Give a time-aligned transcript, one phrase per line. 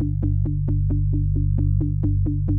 [0.00, 0.10] Thank
[2.50, 2.57] you.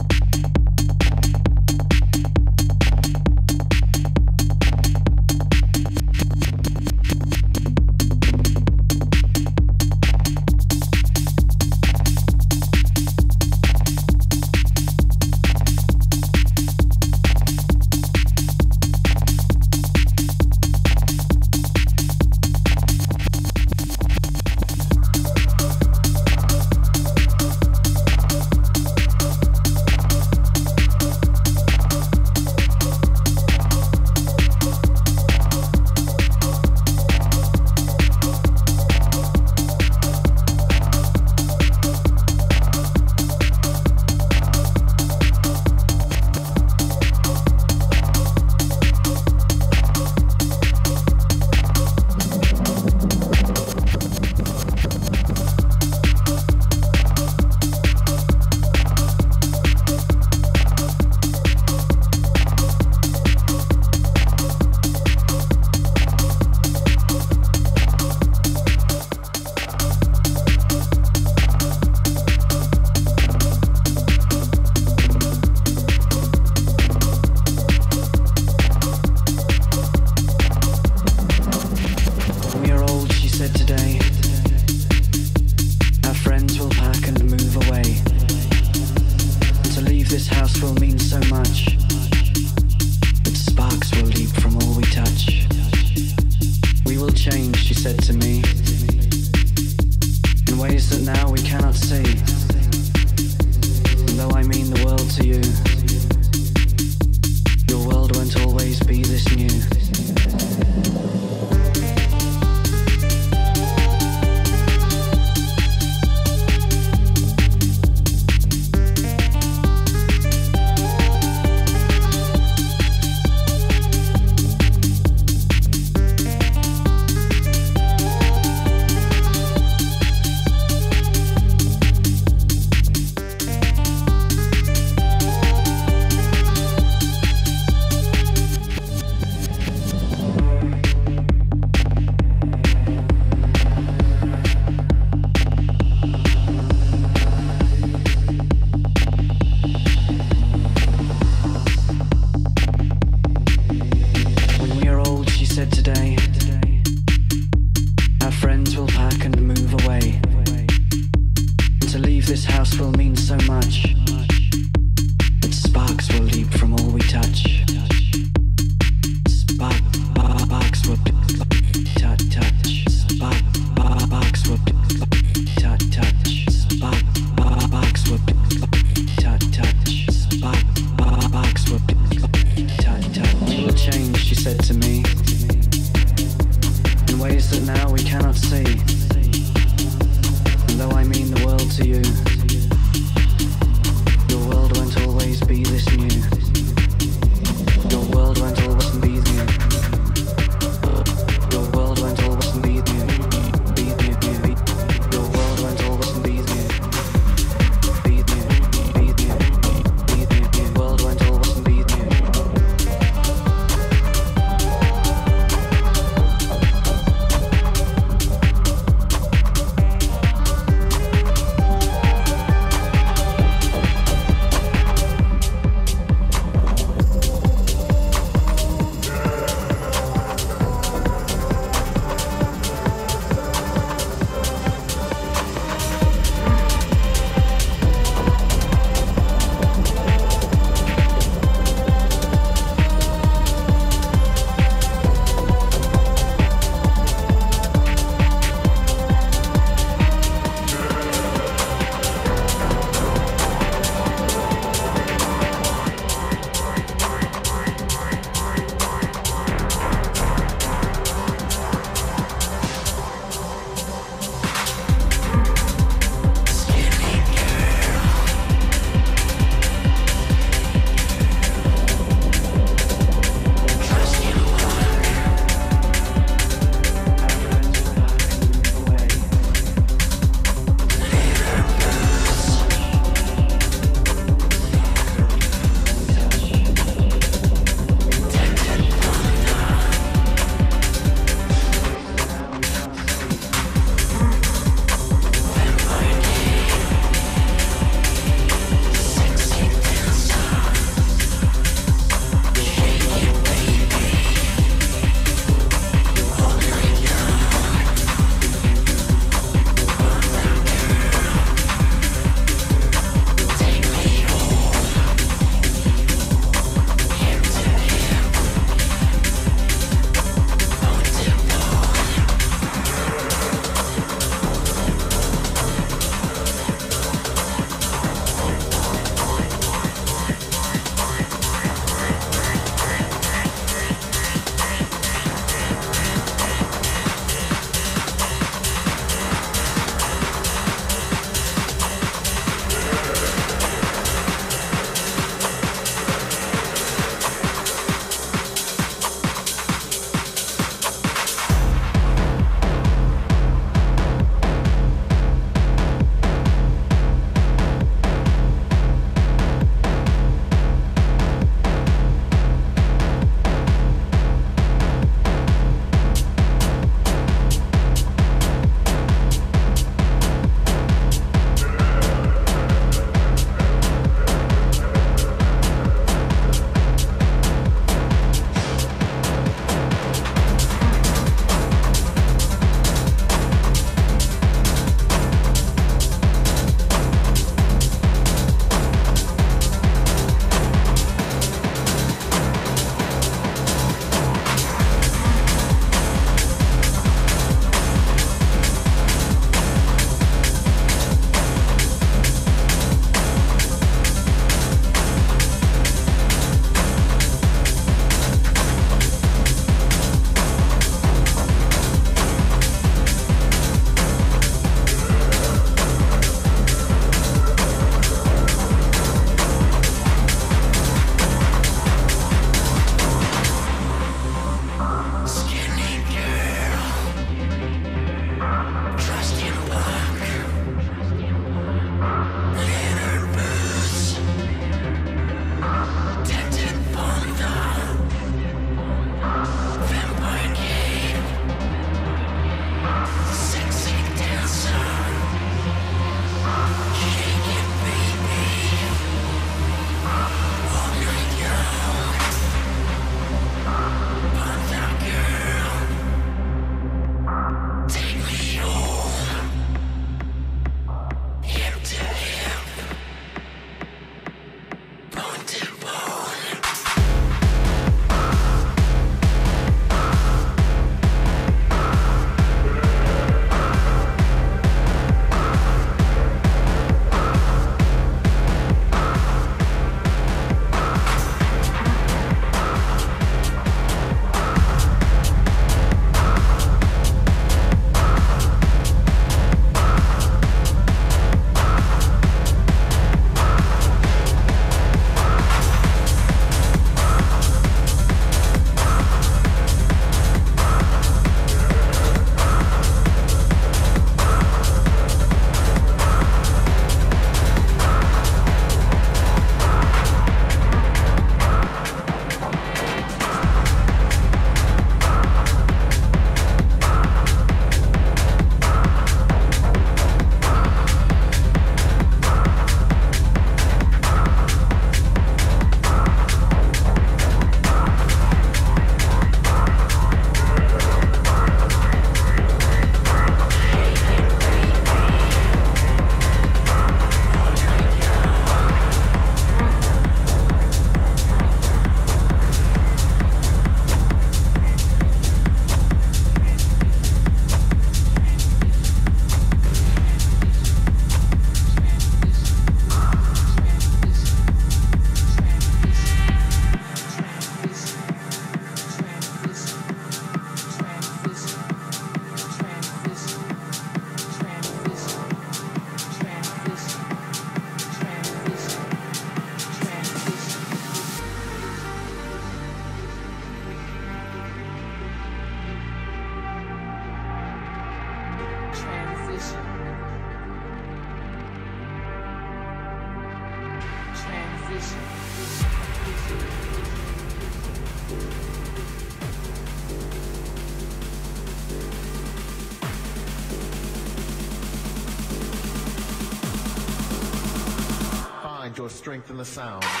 [599.01, 600.00] Find your strength in the sound.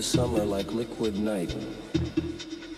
[0.00, 1.54] The summer like liquid night.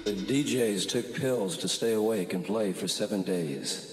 [0.05, 3.92] The DJs took pills to stay awake and play for seven days.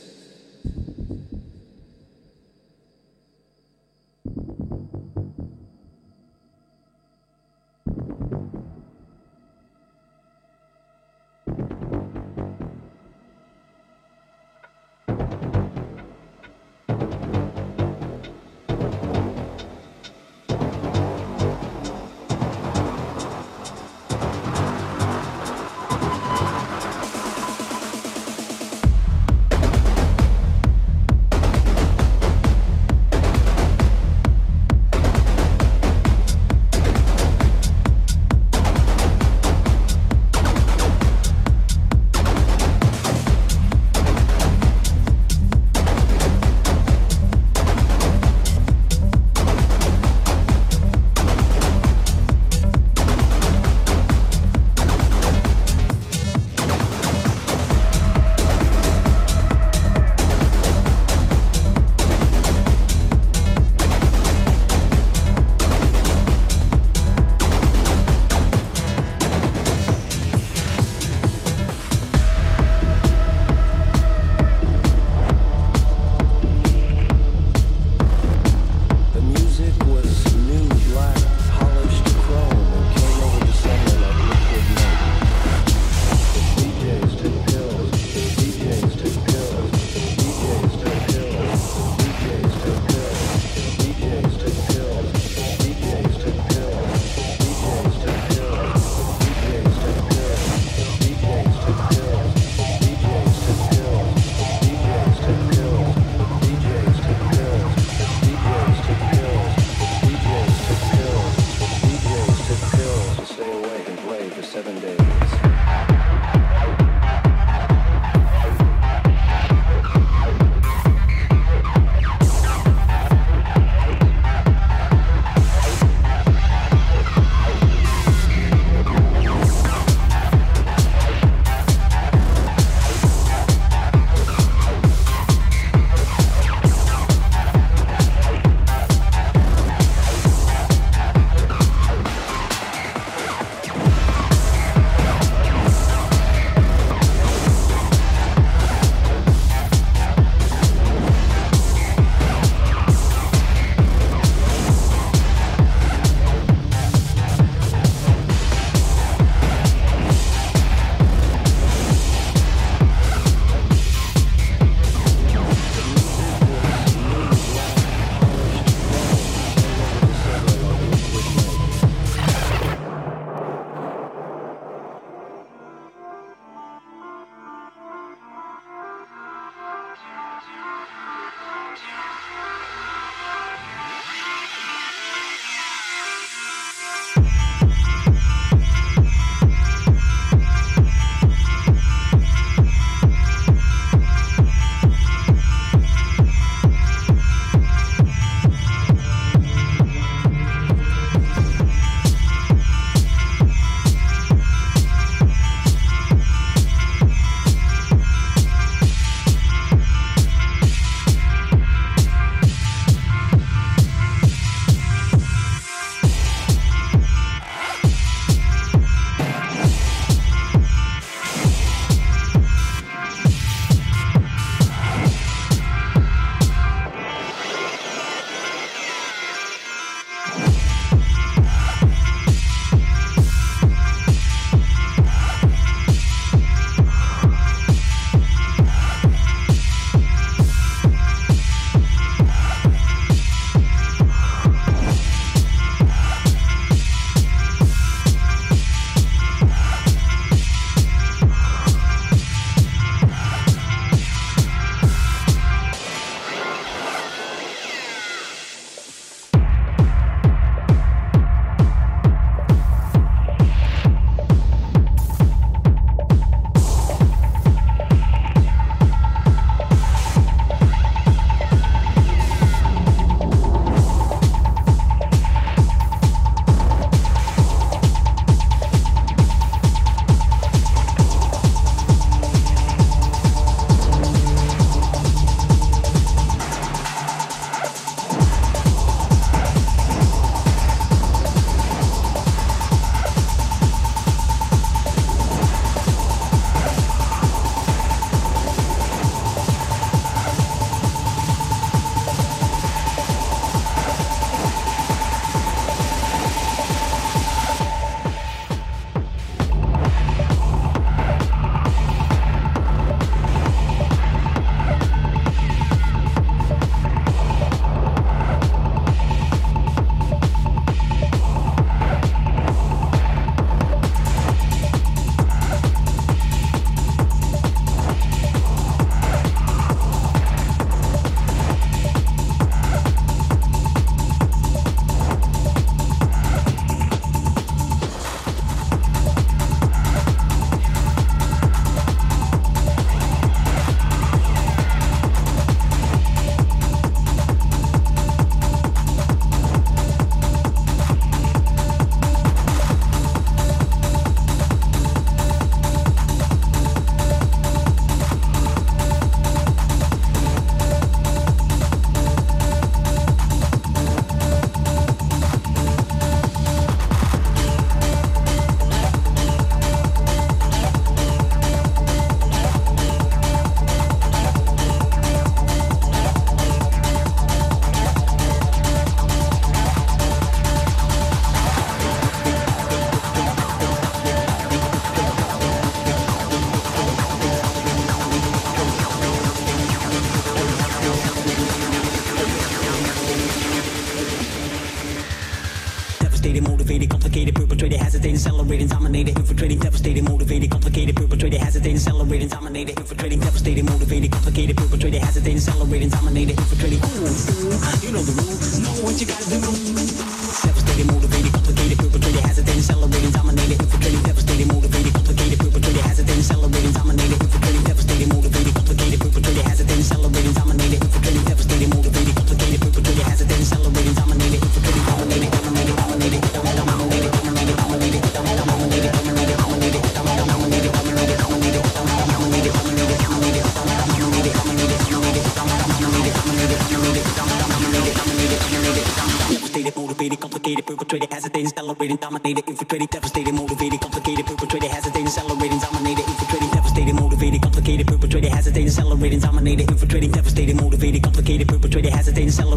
[402.30, 406.09] dominated, infiltrating, devastating, motivated, complicated, perpetrated, hesitating, accelerating, dominating.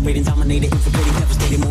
[0.02, 1.61] accelerating, dominated, infiltrated, devastated.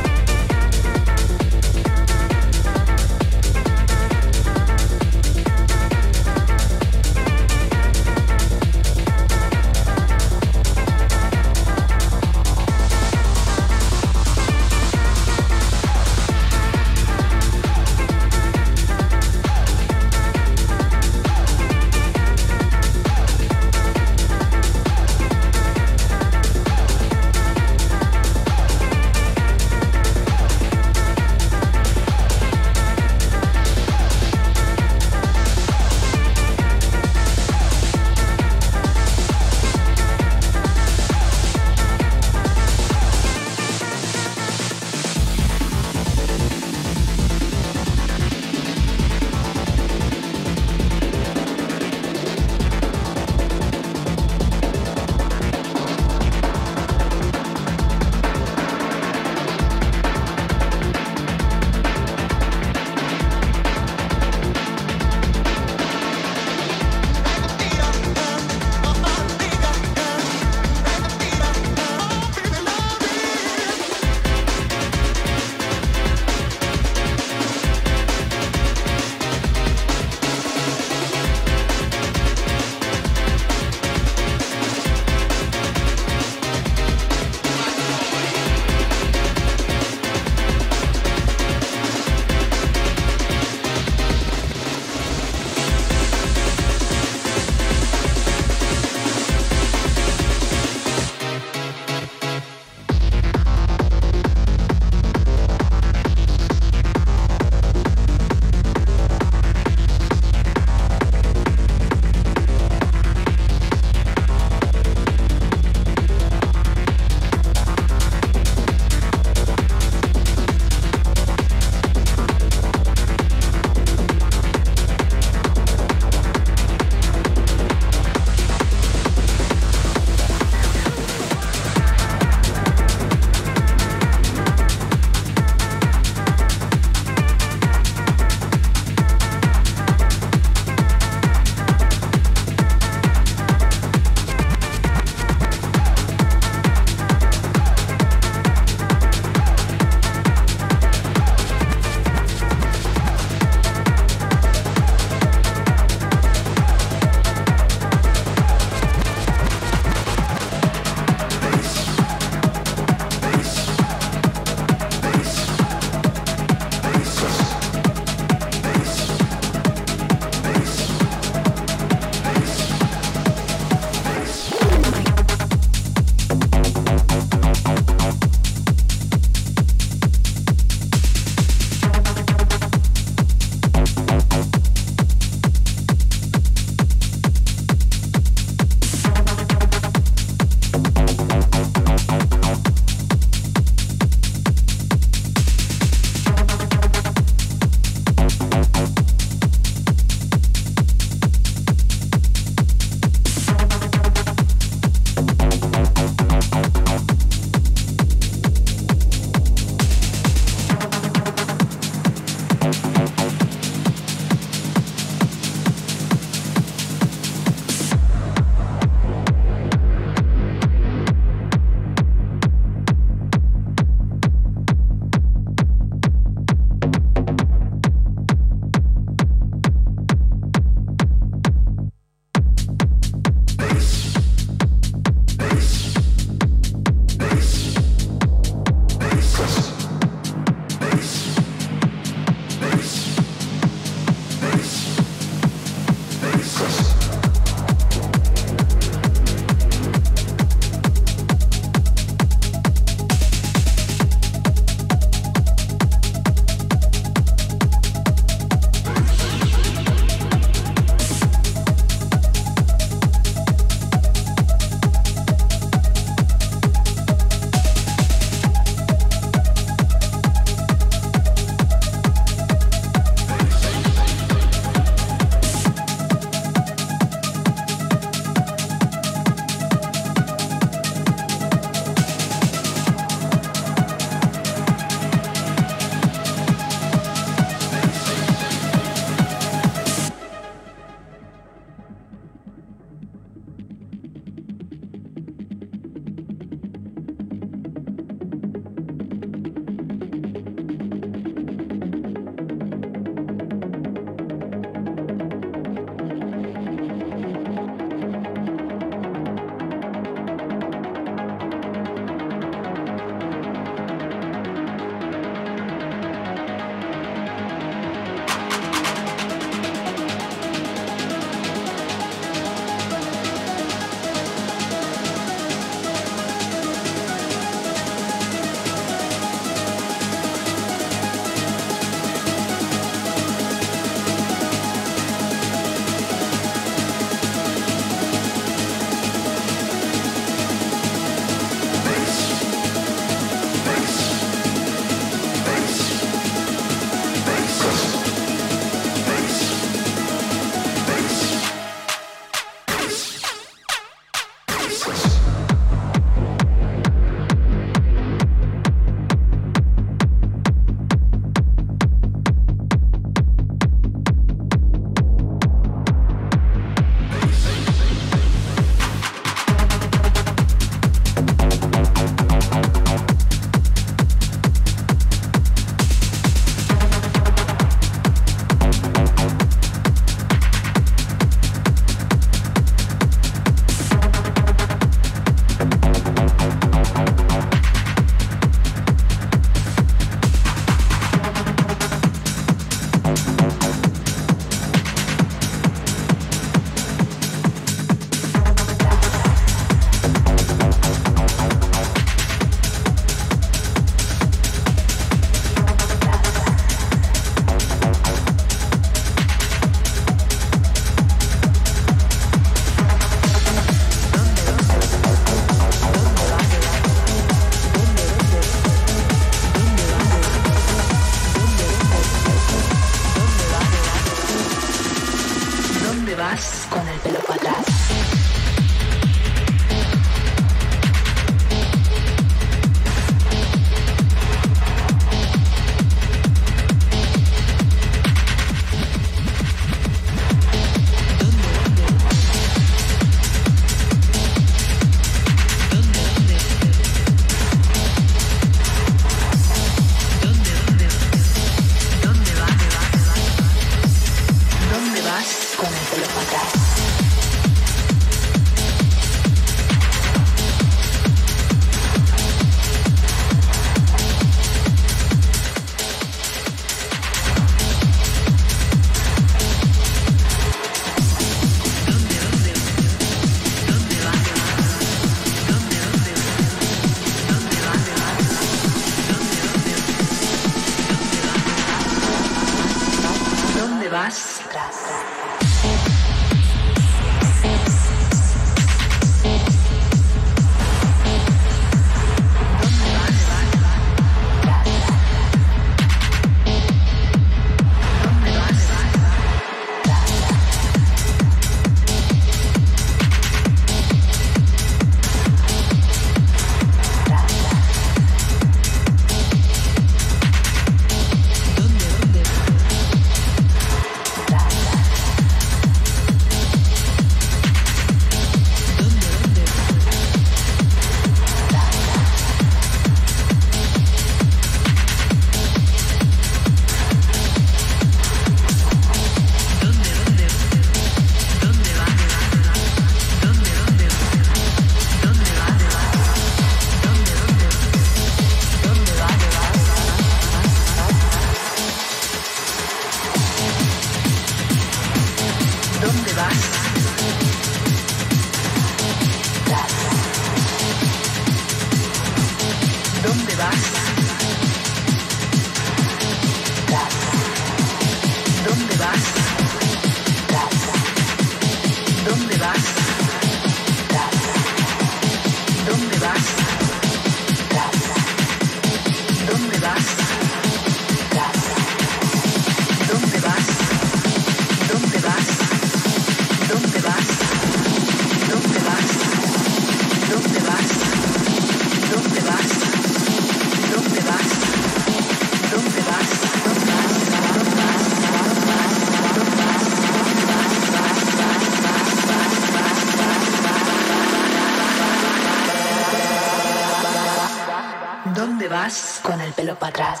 [599.61, 600.00] подраст.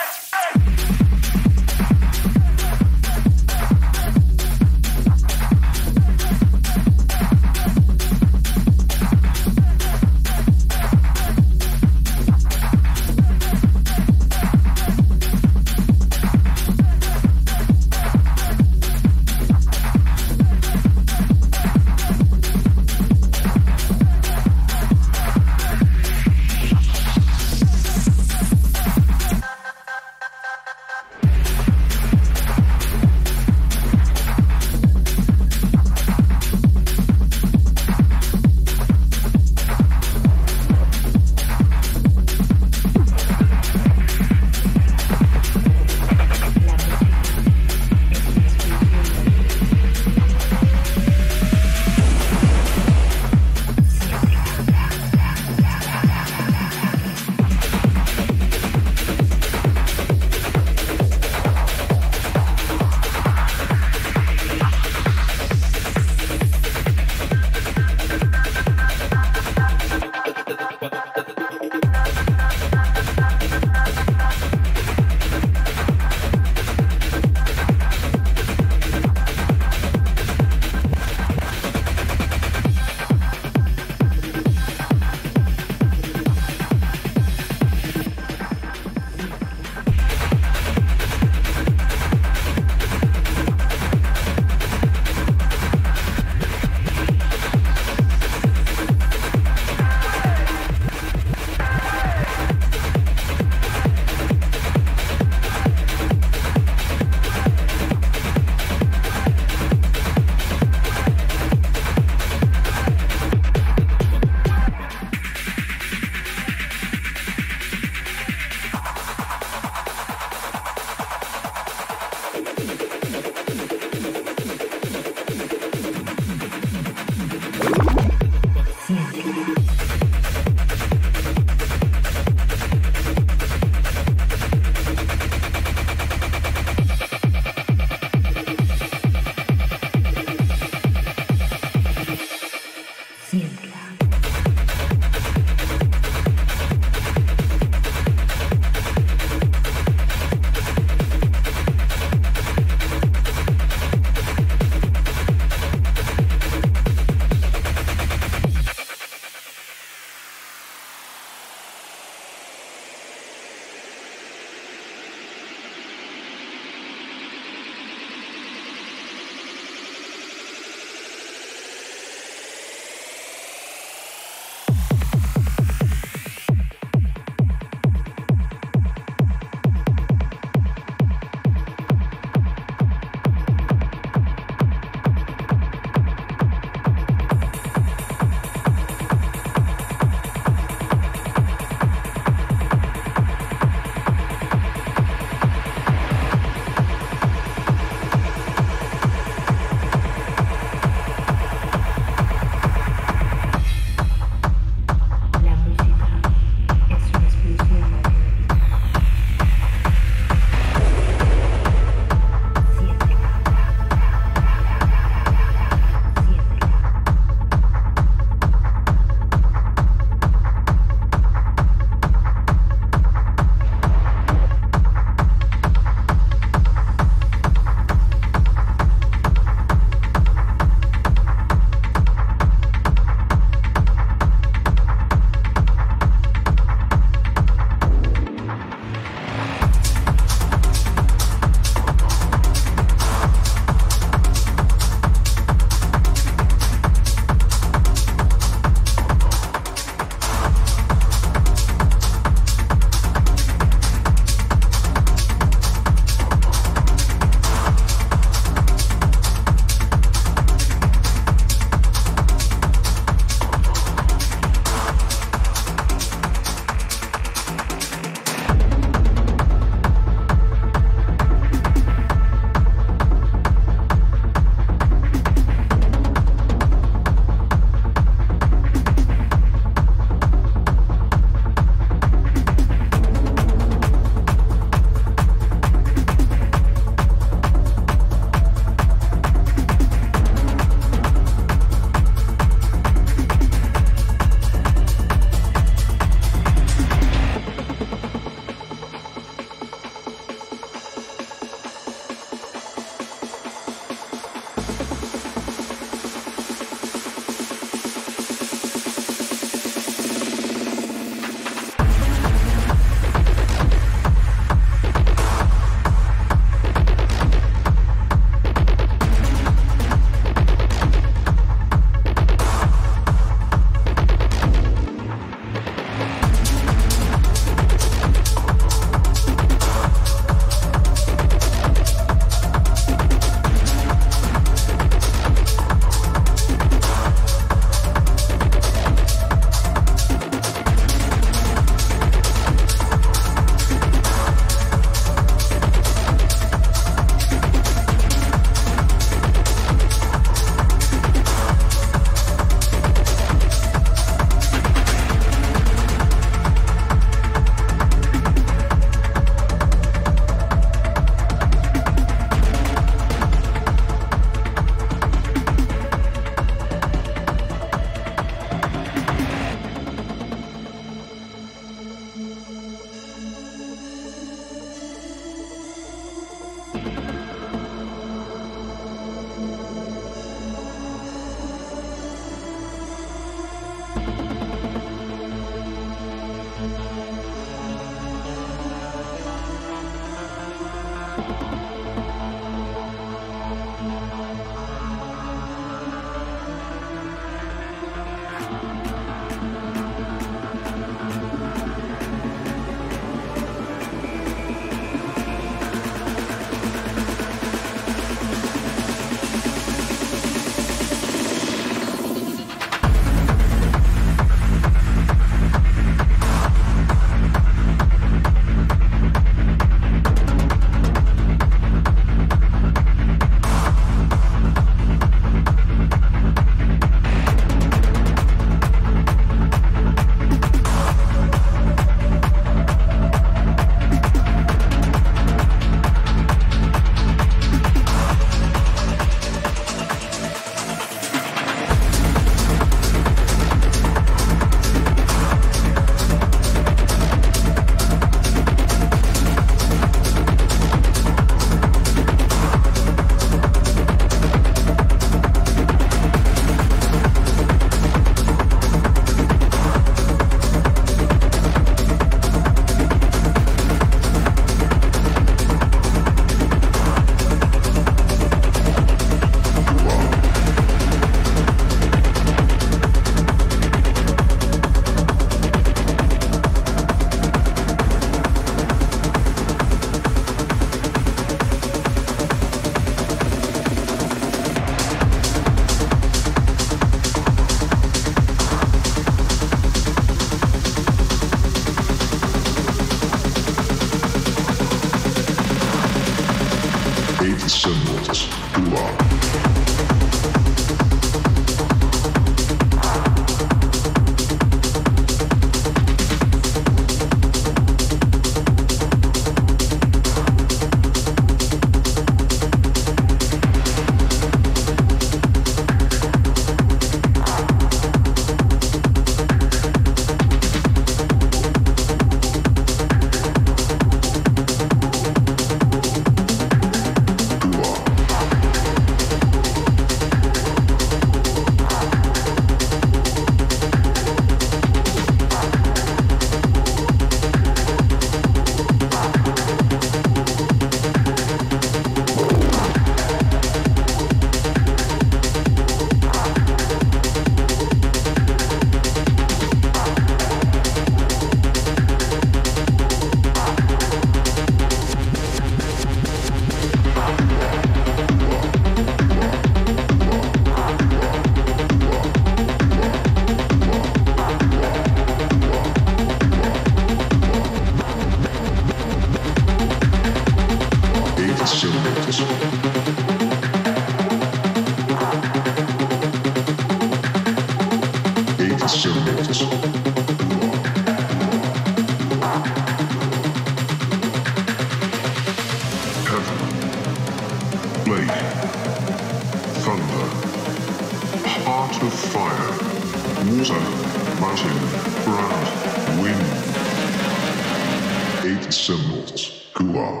[598.24, 599.50] eight symbols.
[599.54, 600.00] Gua.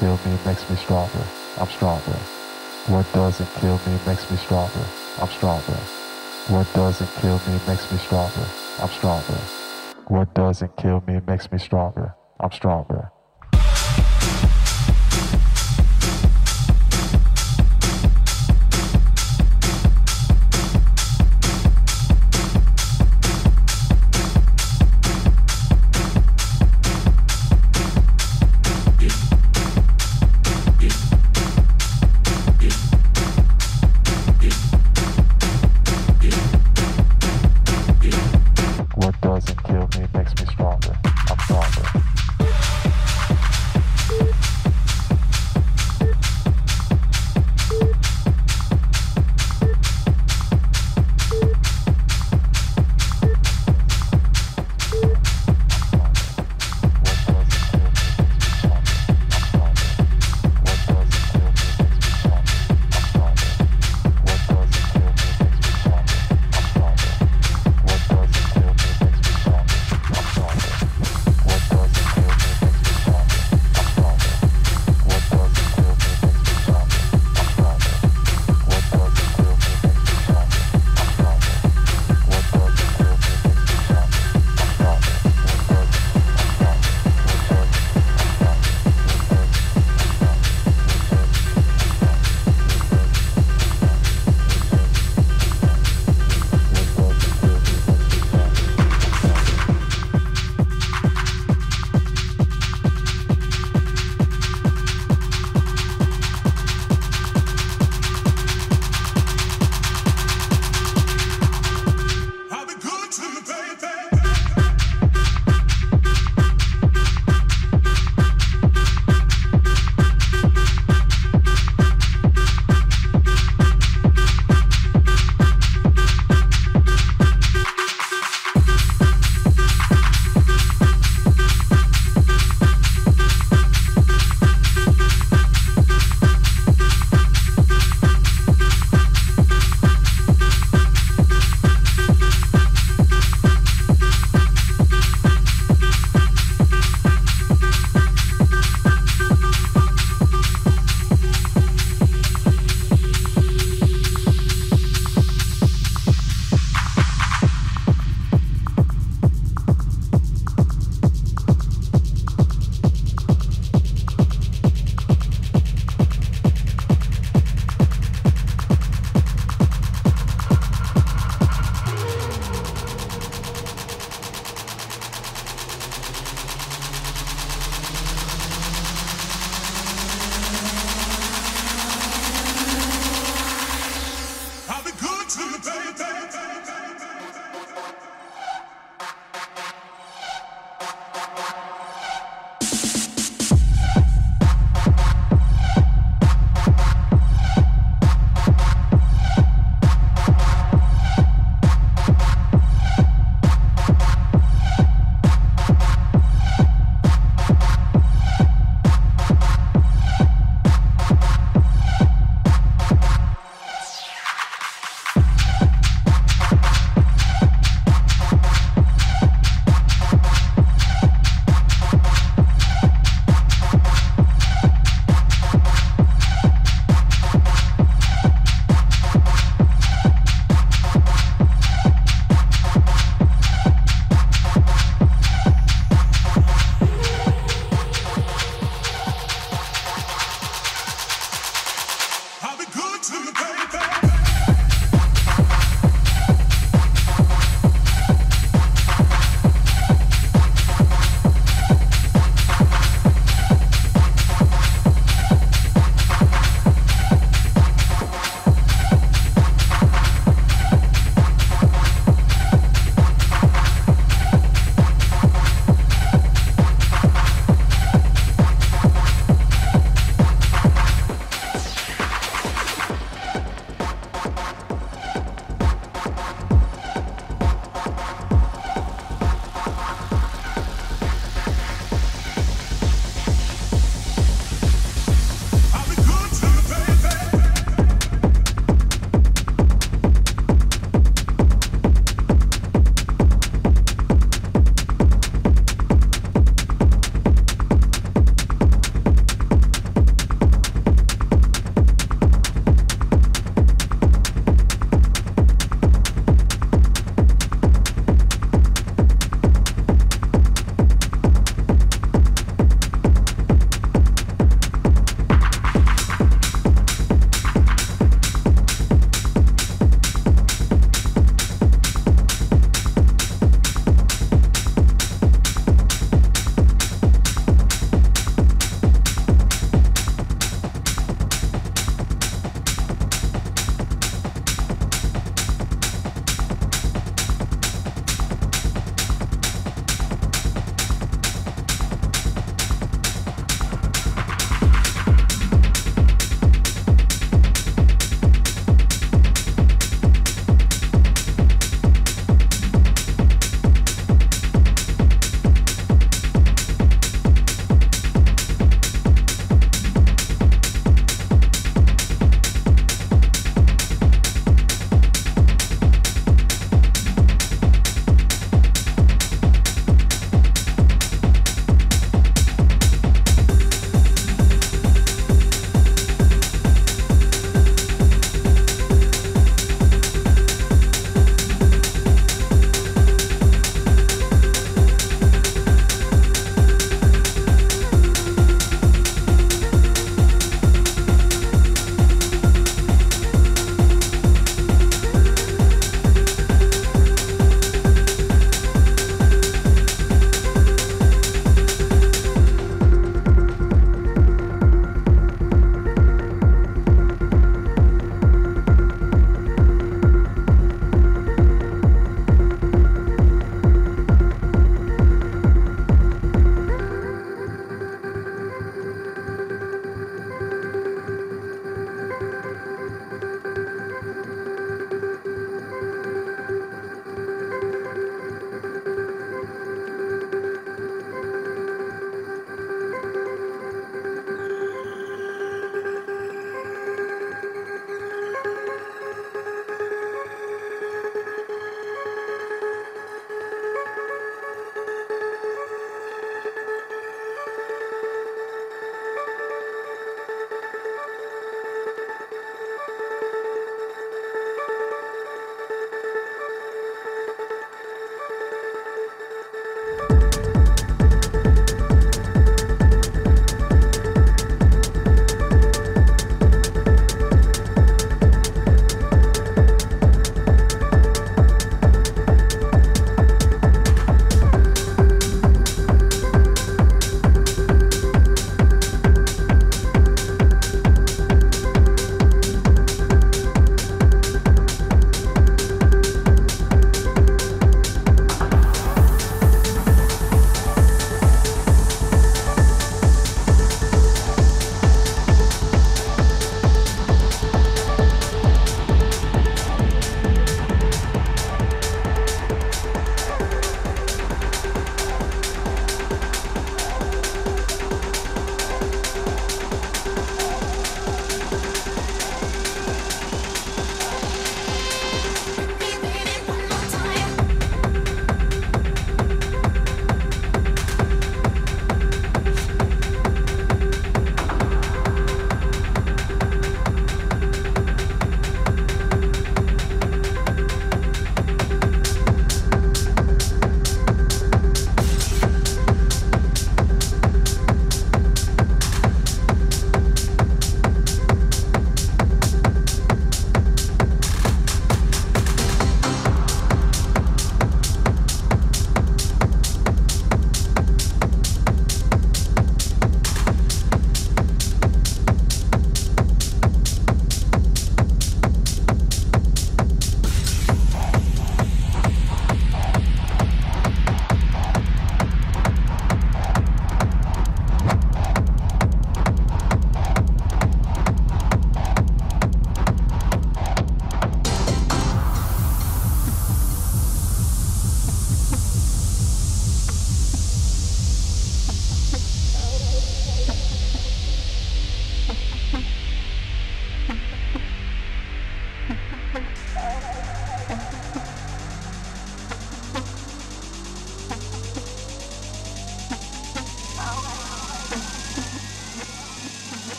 [0.00, 1.24] kill me makes me stronger.
[1.58, 2.18] I'm stronger.
[2.88, 4.84] What doesn't kill me makes me stronger.
[5.20, 5.78] I'm stronger.
[6.48, 8.46] What doesn't kill me makes me stronger.
[8.80, 9.40] I'm stronger.
[10.08, 12.14] What doesn't kill me makes me stronger.
[12.40, 12.99] I'm stronger.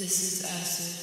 [0.00, 0.96] This is acid.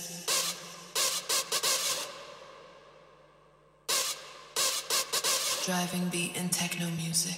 [5.67, 7.37] Driving beat and techno music.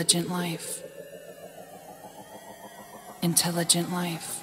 [0.00, 0.82] Intelligent life.
[3.20, 4.42] Intelligent life.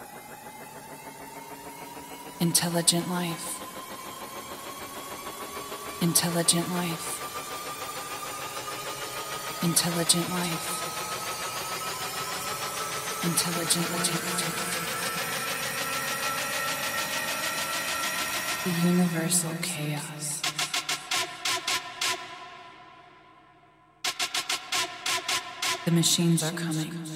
[2.39, 3.57] Intelligent life.
[6.03, 7.07] Intelligent life.
[9.63, 10.67] Intelligent life.
[13.25, 14.13] Intelligent life.
[18.63, 20.16] The universal chaos.
[25.87, 27.06] The machines are coming.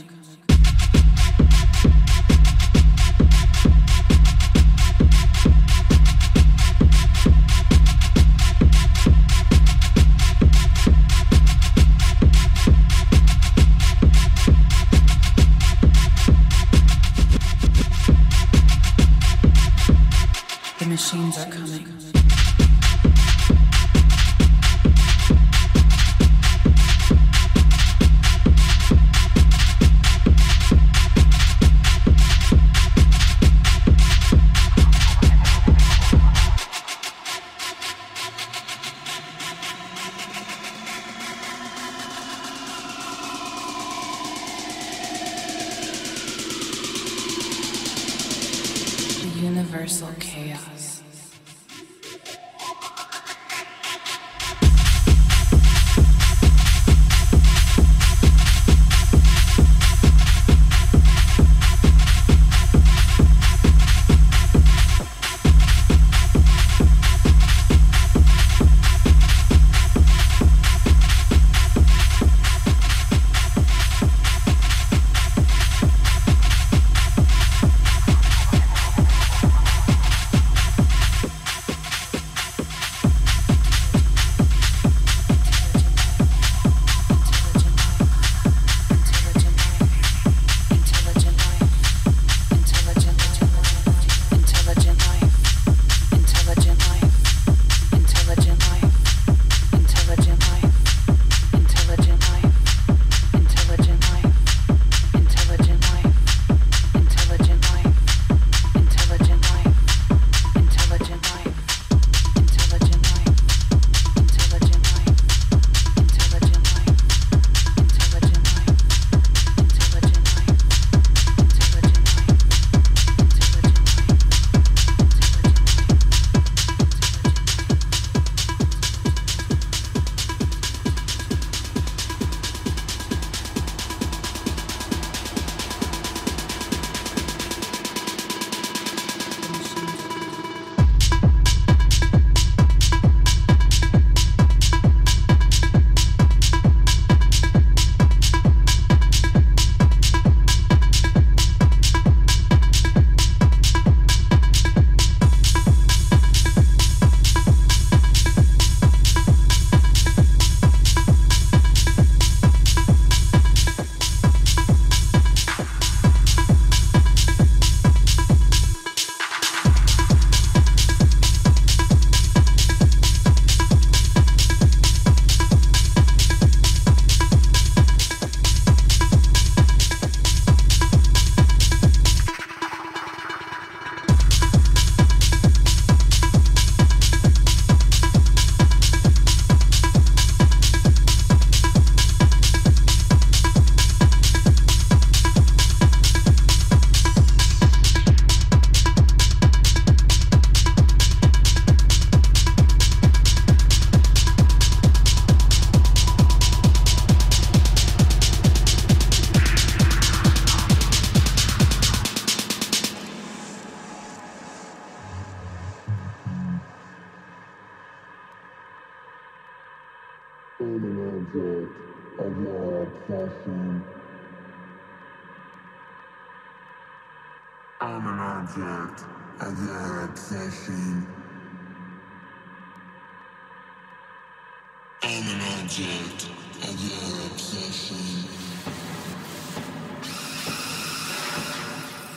[235.04, 236.30] I'm an object
[236.62, 237.98] of your obsession.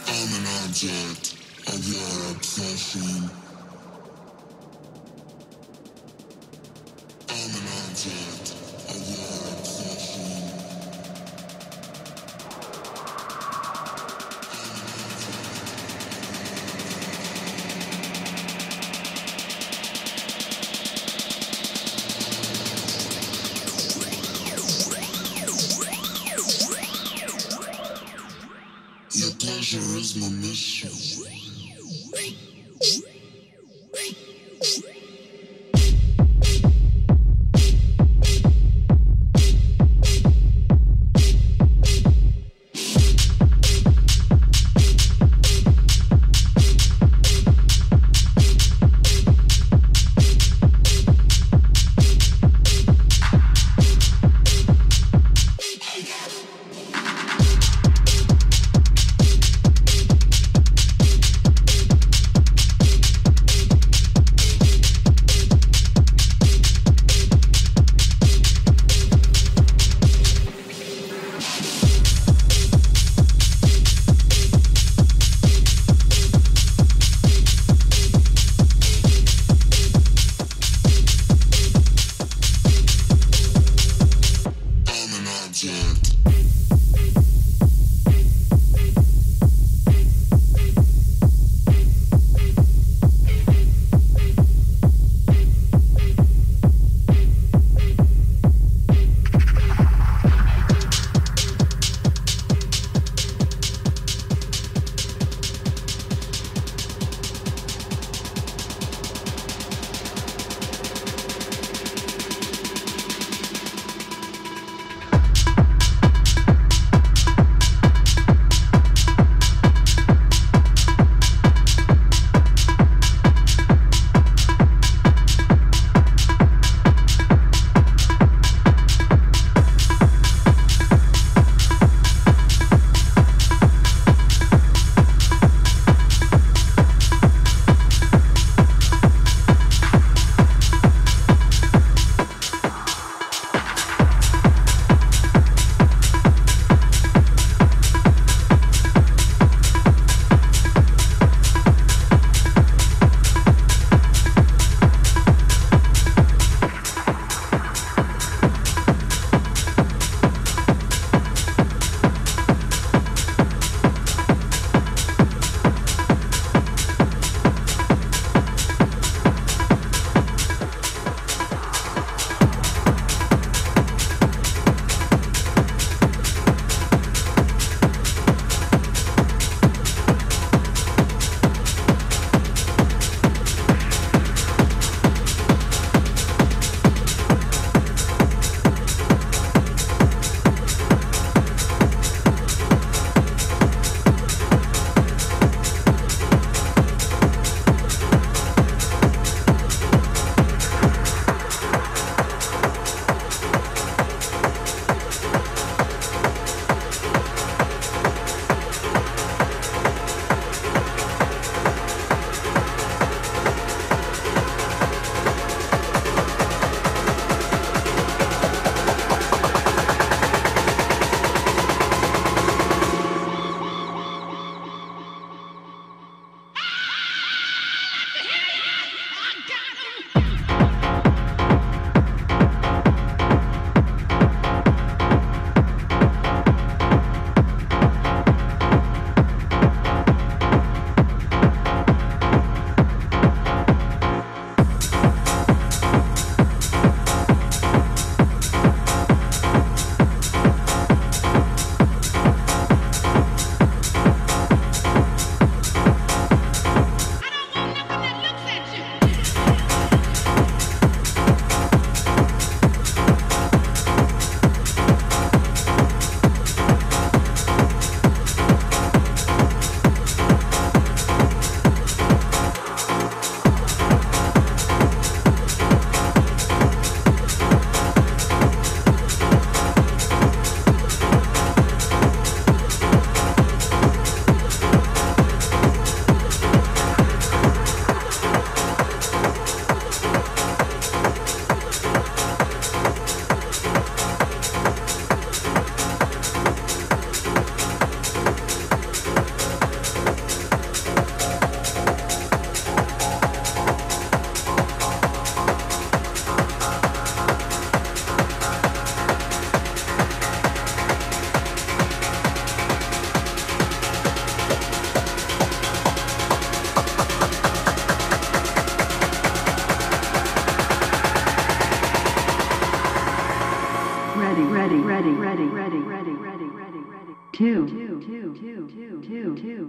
[0.07, 1.35] I'm an object
[1.69, 3.44] of your obsession.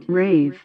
[0.07, 0.64] Rave.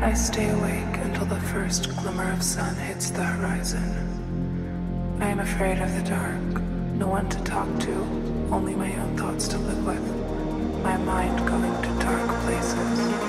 [0.00, 5.18] I stay awake until the first glimmer of sun hits the horizon.
[5.20, 6.62] I am afraid of the dark,
[6.94, 7.92] no one to talk to,
[8.52, 13.28] only my own thoughts to live with, my mind going to dark places.